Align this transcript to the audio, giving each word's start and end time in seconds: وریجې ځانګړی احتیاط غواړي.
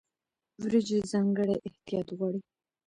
وریجې 0.61 0.99
ځانګړی 1.11 1.55
احتیاط 1.67 2.07
غواړي. 2.17 2.39